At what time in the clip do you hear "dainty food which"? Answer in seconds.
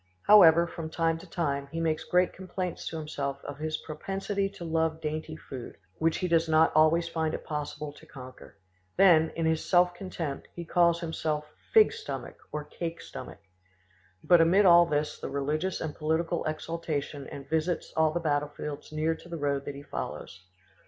4.99-6.17